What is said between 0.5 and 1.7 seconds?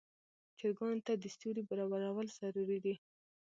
چرګانو ته د سیوري